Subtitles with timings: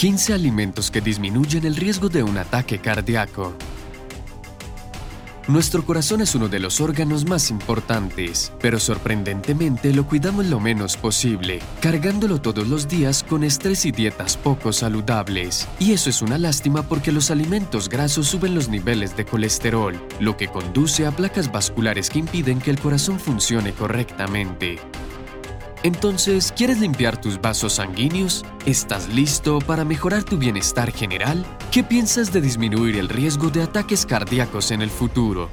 [0.00, 3.52] ¿15 alimentos que disminuyen el riesgo de un ataque cardíaco?
[5.46, 10.96] Nuestro corazón es uno de los órganos más importantes, pero sorprendentemente lo cuidamos lo menos
[10.96, 15.68] posible, cargándolo todos los días con estrés y dietas poco saludables.
[15.78, 20.34] Y eso es una lástima porque los alimentos grasos suben los niveles de colesterol, lo
[20.38, 24.78] que conduce a placas vasculares que impiden que el corazón funcione correctamente.
[25.82, 28.44] Entonces, ¿quieres limpiar tus vasos sanguíneos?
[28.66, 31.44] ¿Estás listo para mejorar tu bienestar general?
[31.72, 35.48] ¿Qué piensas de disminuir el riesgo de ataques cardíacos en el futuro?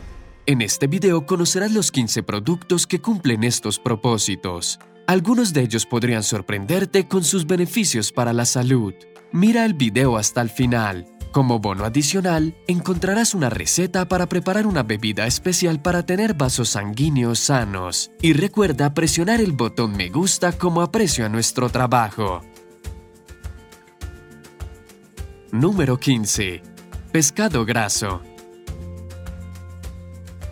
[0.45, 4.79] En este video conocerás los 15 productos que cumplen estos propósitos.
[5.07, 8.93] Algunos de ellos podrían sorprenderte con sus beneficios para la salud.
[9.31, 14.83] Mira el video hasta el final como bono adicional, encontrarás una receta para preparar una
[14.83, 18.11] bebida especial para tener vasos sanguíneos sanos.
[18.21, 22.41] Y recuerda presionar el botón me gusta como aprecio a nuestro trabajo.
[25.51, 26.61] Número 15.
[27.11, 28.21] Pescado graso.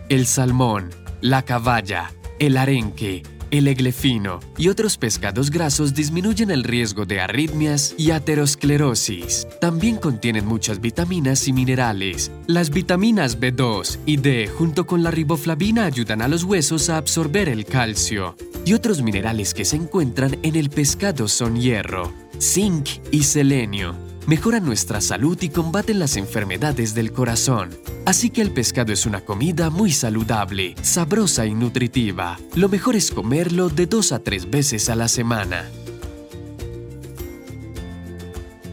[0.07, 3.23] El salmón, la caballa, el arenque,
[3.55, 9.47] el eglefino y otros pescados grasos disminuyen el riesgo de arritmias y aterosclerosis.
[9.59, 12.31] También contienen muchas vitaminas y minerales.
[12.47, 17.49] Las vitaminas B2 y D junto con la riboflavina ayudan a los huesos a absorber
[17.49, 18.35] el calcio.
[18.65, 24.65] Y otros minerales que se encuentran en el pescado son hierro, zinc y selenio mejoran
[24.65, 27.69] nuestra salud y combaten las enfermedades del corazón.
[28.05, 32.37] Así que el pescado es una comida muy saludable, sabrosa y nutritiva.
[32.55, 35.69] Lo mejor es comerlo de dos a tres veces a la semana.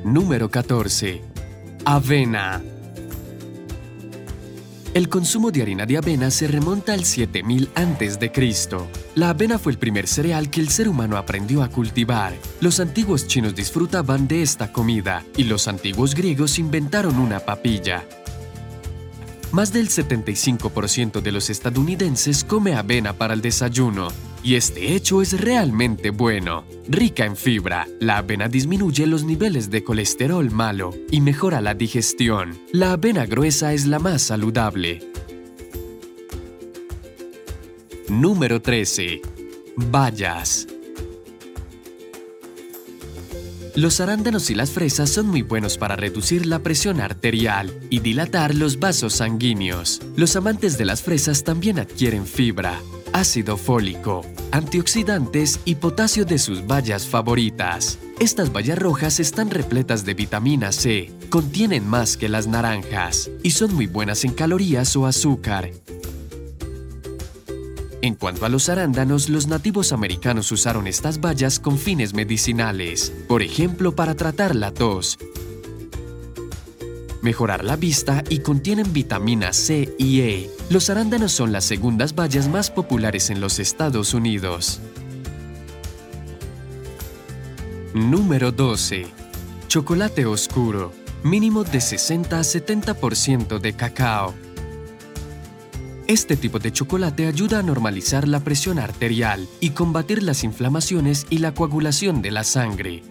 [0.04, 1.22] Número 14.
[1.84, 2.62] Avena.
[4.94, 8.30] El consumo de harina de avena se remonta al 7000 a.C.
[9.14, 12.34] La avena fue el primer cereal que el ser humano aprendió a cultivar.
[12.60, 18.04] Los antiguos chinos disfrutaban de esta comida y los antiguos griegos inventaron una papilla.
[19.50, 24.08] Más del 75% de los estadounidenses come avena para el desayuno,
[24.42, 26.64] y este hecho es realmente bueno.
[26.88, 32.58] Rica en fibra, la avena disminuye los niveles de colesterol malo y mejora la digestión.
[32.72, 35.00] La avena gruesa es la más saludable.
[38.08, 39.22] Número 13.
[39.76, 40.66] Bayas.
[43.74, 48.54] Los arándanos y las fresas son muy buenos para reducir la presión arterial y dilatar
[48.54, 50.02] los vasos sanguíneos.
[50.14, 52.78] Los amantes de las fresas también adquieren fibra,
[53.12, 57.98] ácido fólico, antioxidantes y potasio de sus bayas favoritas.
[58.18, 63.74] Estas bayas rojas están repletas de vitamina C, contienen más que las naranjas y son
[63.74, 65.70] muy buenas en calorías o azúcar.
[68.02, 73.42] En cuanto a los arándanos, los nativos americanos usaron estas bayas con fines medicinales, por
[73.42, 75.18] ejemplo para tratar la tos,
[77.22, 80.50] mejorar la vista y contienen vitamina C y E.
[80.68, 84.80] Los arándanos son las segundas bayas más populares en los Estados Unidos.
[87.94, 89.06] Número 12.
[89.68, 90.92] Chocolate oscuro.
[91.22, 94.34] Mínimo de 60 a 70% de cacao.
[96.08, 101.38] Este tipo de chocolate ayuda a normalizar la presión arterial y combatir las inflamaciones y
[101.38, 103.02] la coagulación de la sangre.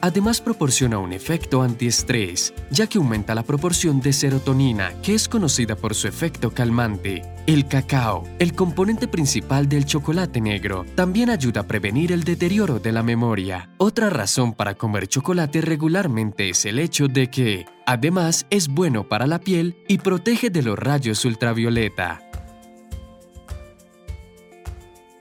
[0.00, 5.74] Además proporciona un efecto antiestrés, ya que aumenta la proporción de serotonina, que es conocida
[5.74, 7.22] por su efecto calmante.
[7.46, 12.92] El cacao, el componente principal del chocolate negro, también ayuda a prevenir el deterioro de
[12.92, 13.70] la memoria.
[13.78, 19.26] Otra razón para comer chocolate regularmente es el hecho de que, además, es bueno para
[19.26, 22.20] la piel y protege de los rayos ultravioleta.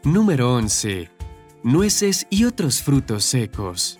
[0.03, 1.09] Número 11.
[1.63, 3.99] Nueces y otros frutos secos.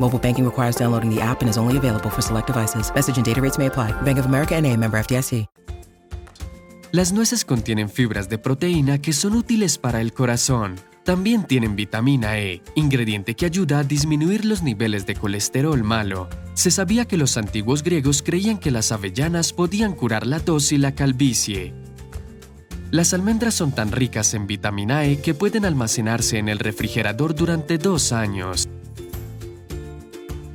[0.00, 2.90] Mobile banking requires downloading the app and is only available for select devices.
[2.94, 3.92] Message and data rates may apply.
[4.02, 5.46] Bank of America and a member FDIC.
[6.92, 10.74] Las nueces contienen fibras de proteína que son útiles para el corazón.
[11.04, 16.28] También tienen vitamina E, ingrediente que ayuda a disminuir los niveles de colesterol malo.
[16.54, 20.78] Se sabía que los antiguos griegos creían que las avellanas podían curar la tos y
[20.78, 21.74] la calvicie.
[22.90, 27.78] Las almendras son tan ricas en vitamina E que pueden almacenarse en el refrigerador durante
[27.78, 28.68] dos años.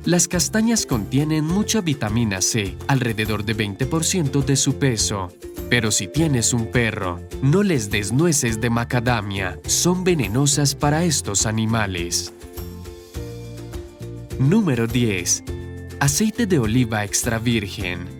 [0.06, 5.32] Las castañas contienen mucha vitamina C, alrededor de 20% de su peso.
[5.68, 11.44] Pero si tienes un perro, no les des nueces de macadamia, son venenosas para estos
[11.44, 12.32] animales.
[14.38, 15.42] Número 10.
[15.98, 18.15] Aceite de oliva extra virgen.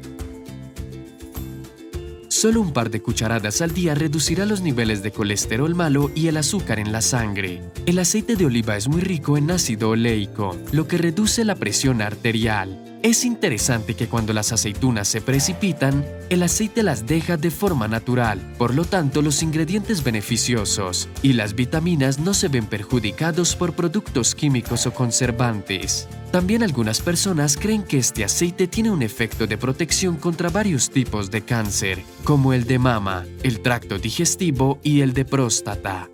[2.36, 6.36] Solo un par de cucharadas al día reducirá los niveles de colesterol malo y el
[6.36, 7.62] azúcar en la sangre.
[7.86, 12.02] El aceite de oliva es muy rico en ácido oleico, lo que reduce la presión
[12.02, 12.95] arterial.
[13.06, 18.40] Es interesante que cuando las aceitunas se precipitan, el aceite las deja de forma natural,
[18.58, 24.34] por lo tanto los ingredientes beneficiosos y las vitaminas no se ven perjudicados por productos
[24.34, 26.08] químicos o conservantes.
[26.32, 31.30] También algunas personas creen que este aceite tiene un efecto de protección contra varios tipos
[31.30, 36.10] de cáncer, como el de mama, el tracto digestivo y el de próstata.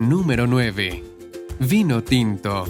[0.00, 1.11] Número 9.
[1.58, 2.64] Vino tinto.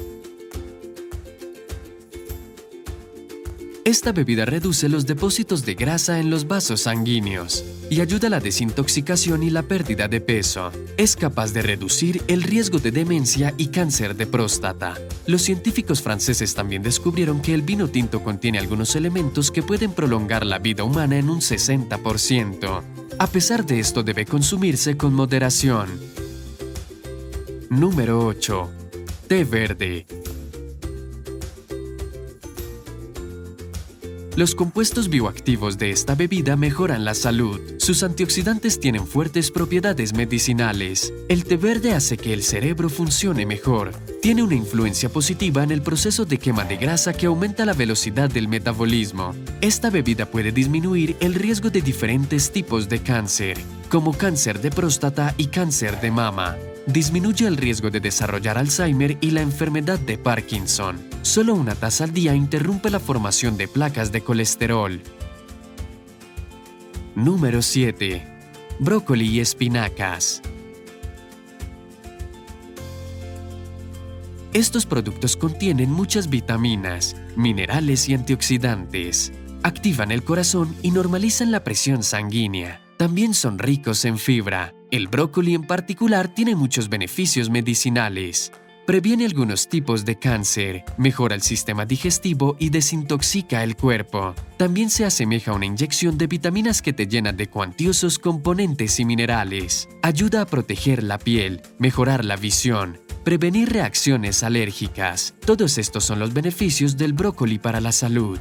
[3.84, 8.40] Esta bebida reduce los depósitos de grasa en los vasos sanguíneos y ayuda a la
[8.40, 10.70] desintoxicación y la pérdida de peso.
[10.96, 14.94] Es capaz de reducir el riesgo de demencia y cáncer de próstata.
[15.26, 20.46] Los científicos franceses también descubrieron que el vino tinto contiene algunos elementos que pueden prolongar
[20.46, 22.82] la vida humana en un 60%.
[23.18, 26.11] A pesar de esto debe consumirse con moderación.
[27.72, 28.70] Número 8.
[29.28, 30.04] Té verde.
[34.36, 37.58] Los compuestos bioactivos de esta bebida mejoran la salud.
[37.78, 41.14] Sus antioxidantes tienen fuertes propiedades medicinales.
[41.30, 43.92] El té verde hace que el cerebro funcione mejor.
[44.20, 48.28] Tiene una influencia positiva en el proceso de quema de grasa que aumenta la velocidad
[48.28, 49.34] del metabolismo.
[49.62, 53.56] Esta bebida puede disminuir el riesgo de diferentes tipos de cáncer,
[53.88, 59.30] como cáncer de próstata y cáncer de mama disminuye el riesgo de desarrollar Alzheimer y
[59.30, 61.00] la enfermedad de Parkinson.
[61.22, 65.02] Solo una taza al día interrumpe la formación de placas de colesterol.
[67.14, 68.26] Número 7.
[68.78, 70.42] Brócoli y espinacas.
[74.52, 79.32] Estos productos contienen muchas vitaminas, minerales y antioxidantes.
[79.62, 82.82] Activan el corazón y normalizan la presión sanguínea.
[82.98, 84.74] También son ricos en fibra.
[84.92, 88.52] El brócoli en particular tiene muchos beneficios medicinales.
[88.86, 94.34] Previene algunos tipos de cáncer, mejora el sistema digestivo y desintoxica el cuerpo.
[94.58, 99.06] También se asemeja a una inyección de vitaminas que te llena de cuantiosos componentes y
[99.06, 99.88] minerales.
[100.02, 105.34] Ayuda a proteger la piel, mejorar la visión, prevenir reacciones alérgicas.
[105.46, 108.38] Todos estos son los beneficios del brócoli para la salud.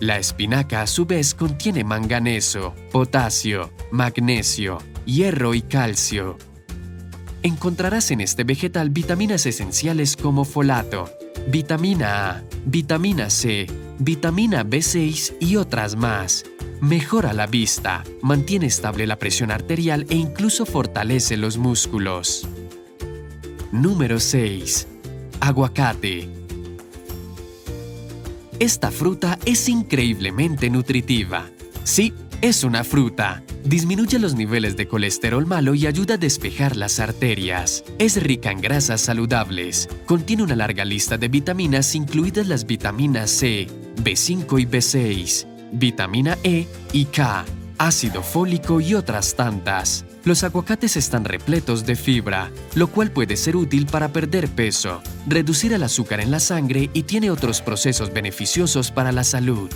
[0.00, 6.36] La espinaca a su vez contiene manganeso, potasio, magnesio, hierro y calcio.
[7.42, 11.10] Encontrarás en este vegetal vitaminas esenciales como folato,
[11.48, 13.66] vitamina A, vitamina C,
[13.98, 16.44] vitamina B6 y otras más.
[16.80, 22.46] Mejora la vista, mantiene estable la presión arterial e incluso fortalece los músculos.
[23.72, 24.88] Número 6.
[25.40, 26.28] Aguacate.
[28.58, 31.48] Esta fruta es increíblemente nutritiva.
[31.84, 33.42] Sí, es una fruta.
[33.64, 37.84] Disminuye los niveles de colesterol malo y ayuda a despejar las arterias.
[37.98, 39.88] Es rica en grasas saludables.
[40.06, 43.66] Contiene una larga lista de vitaminas incluidas las vitaminas C,
[44.02, 47.44] B5 y B6, vitamina E y K,
[47.78, 50.06] ácido fólico y otras tantas.
[50.24, 55.72] Los aguacates están repletos de fibra, lo cual puede ser útil para perder peso, reducir
[55.72, 59.70] el azúcar en la sangre y tiene otros procesos beneficiosos para la salud.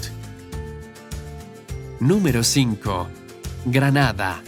[2.01, 3.09] Número 5.
[3.67, 4.43] Granada.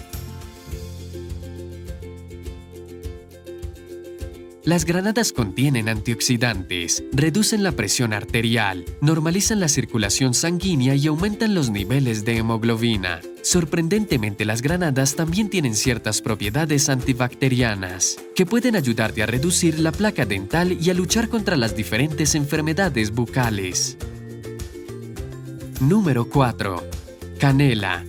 [4.64, 11.70] Las granadas contienen antioxidantes, reducen la presión arterial, normalizan la circulación sanguínea y aumentan los
[11.70, 13.20] niveles de hemoglobina.
[13.42, 20.26] Sorprendentemente, las granadas también tienen ciertas propiedades antibacterianas, que pueden ayudarte a reducir la placa
[20.26, 23.96] dental y a luchar contra las diferentes enfermedades bucales.
[25.80, 26.95] Número 4
[27.38, 28.04] canela.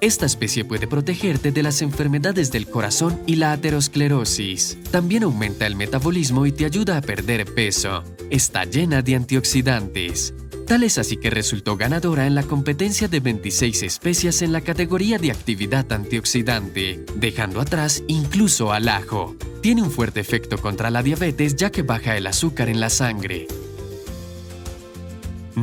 [0.00, 4.78] Esta especie puede protegerte de las enfermedades del corazón y la aterosclerosis.
[4.90, 8.02] También aumenta el metabolismo y te ayuda a perder peso.
[8.30, 10.32] Está llena de antioxidantes.
[10.66, 15.18] Tal es así que resultó ganadora en la competencia de 26 especias en la categoría
[15.18, 19.36] de actividad antioxidante, dejando atrás incluso al ajo.
[19.60, 23.48] Tiene un fuerte efecto contra la diabetes ya que baja el azúcar en la sangre,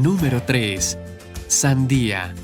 [0.01, 0.95] Número 3.
[1.47, 2.35] Sandía.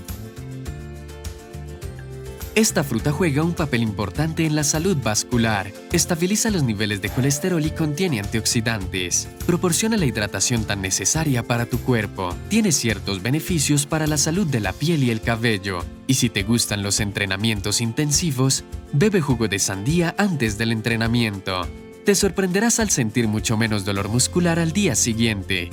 [2.55, 7.63] Esta fruta juega un papel importante en la salud vascular, estabiliza los niveles de colesterol
[7.63, 14.07] y contiene antioxidantes, proporciona la hidratación tan necesaria para tu cuerpo, tiene ciertos beneficios para
[14.07, 18.63] la salud de la piel y el cabello, y si te gustan los entrenamientos intensivos,
[18.93, 21.67] bebe jugo de sandía antes del entrenamiento.
[22.03, 25.69] Te sorprenderás al sentir mucho menos dolor muscular al día siguiente.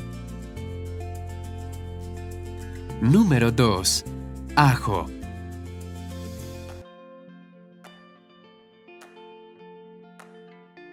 [3.00, 4.04] Número 2.
[4.56, 5.06] Ajo.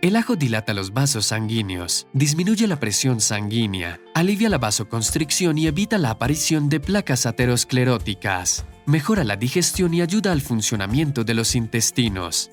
[0.01, 5.97] El ajo dilata los vasos sanguíneos, disminuye la presión sanguínea, alivia la vasoconstricción y evita
[5.97, 12.51] la aparición de placas ateroscleróticas, mejora la digestión y ayuda al funcionamiento de los intestinos.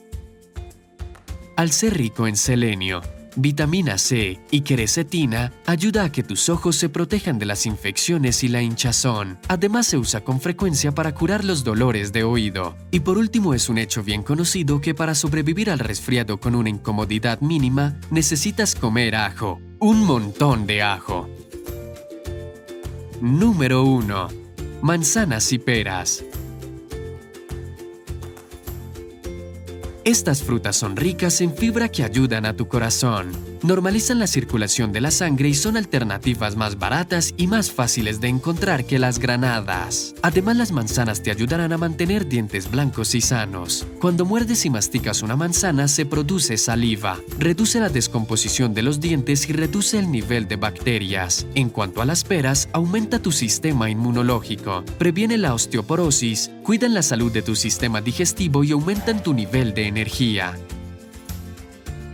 [1.55, 3.03] Al ser rico en selenio,
[3.37, 8.49] Vitamina C y quercetina ayuda a que tus ojos se protejan de las infecciones y
[8.49, 9.39] la hinchazón.
[9.49, 12.77] Además se usa con frecuencia para curar los dolores de oído.
[12.91, 16.71] Y por último es un hecho bien conocido que para sobrevivir al resfriado con una
[16.71, 19.61] incomodidad mínima necesitas comer ajo.
[19.81, 21.29] Un montón de ajo.
[23.21, 24.29] Número 1.
[24.83, 26.25] Manzanas y peras.
[30.05, 33.33] Estas frutas son ricas en fibra que ayudan a tu corazón,
[33.65, 38.29] normalizan la circulación de la sangre y son alternativas más baratas y más fáciles de
[38.29, 40.15] encontrar que las granadas.
[40.23, 43.87] Además, las manzanas te ayudarán a mantener dientes blancos y sanos.
[44.01, 49.49] Cuando muerdes y masticas una manzana se produce saliva, reduce la descomposición de los dientes
[49.49, 51.47] y reduce el nivel de bacterias.
[51.55, 57.33] En cuanto a las peras, aumenta tu sistema inmunológico, previene la osteoporosis, cuidan la salud
[57.33, 60.55] de tu sistema digestivo y aumentan tu nivel de energía.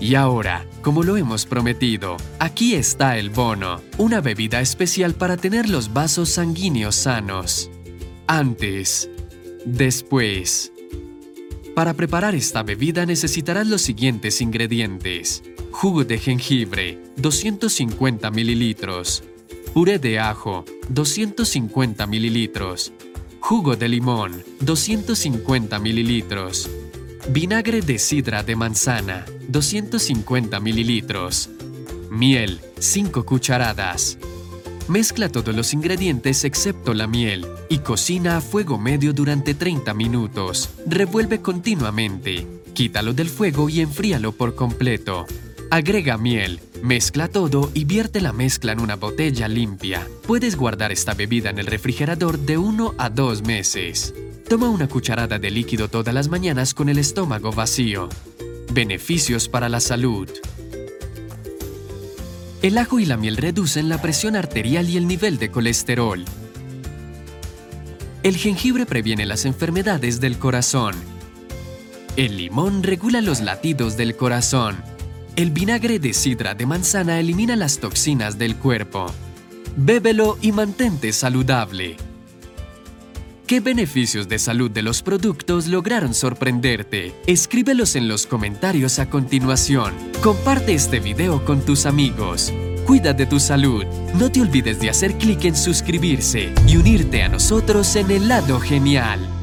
[0.00, 5.68] Y ahora, como lo hemos prometido, aquí está el bono, una bebida especial para tener
[5.68, 7.70] los vasos sanguíneos sanos.
[8.28, 9.10] Antes,
[9.64, 10.72] después.
[11.74, 15.42] Para preparar esta bebida necesitarás los siguientes ingredientes.
[15.72, 19.24] Jugo de jengibre, 250 mililitros.
[19.74, 22.92] Puré de ajo, 250 mililitros.
[23.40, 26.68] Jugo de limón, 250 mililitros.
[27.30, 31.50] Vinagre de sidra de manzana, 250 mililitros.
[32.10, 34.16] Miel, 5 cucharadas.
[34.88, 40.70] Mezcla todos los ingredientes excepto la miel y cocina a fuego medio durante 30 minutos.
[40.86, 42.46] Revuelve continuamente.
[42.72, 45.26] Quítalo del fuego y enfríalo por completo.
[45.70, 50.08] Agrega miel, mezcla todo y vierte la mezcla en una botella limpia.
[50.26, 54.14] Puedes guardar esta bebida en el refrigerador de 1 a 2 meses.
[54.48, 58.08] Toma una cucharada de líquido todas las mañanas con el estómago vacío.
[58.72, 60.26] Beneficios para la salud.
[62.62, 66.24] El ajo y la miel reducen la presión arterial y el nivel de colesterol.
[68.22, 70.94] El jengibre previene las enfermedades del corazón.
[72.16, 74.78] El limón regula los latidos del corazón.
[75.36, 79.12] El vinagre de sidra de manzana elimina las toxinas del cuerpo.
[79.76, 82.07] Bébelo y mantente saludable.
[83.48, 87.14] ¿Qué beneficios de salud de los productos lograron sorprenderte?
[87.26, 89.94] Escríbelos en los comentarios a continuación.
[90.22, 92.52] Comparte este video con tus amigos.
[92.86, 93.86] Cuida de tu salud.
[94.16, 98.60] No te olvides de hacer clic en suscribirse y unirte a nosotros en el lado
[98.60, 99.37] genial.